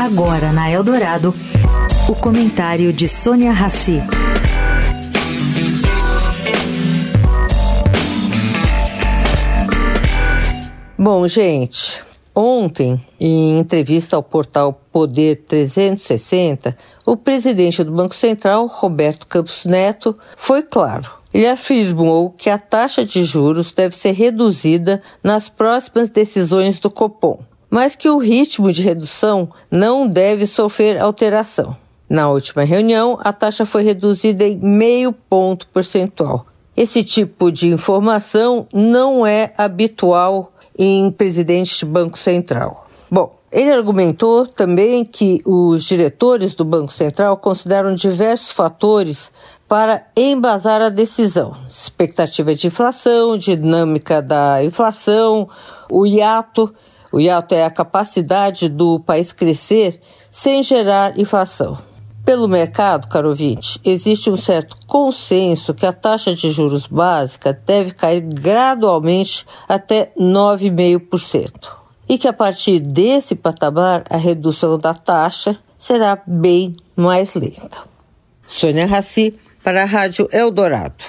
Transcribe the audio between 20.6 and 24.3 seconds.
claro. Ele afirmou que a taxa de juros deve ser